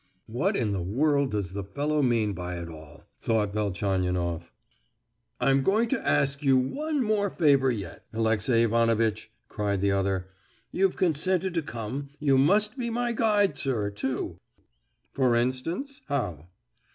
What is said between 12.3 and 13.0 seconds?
must be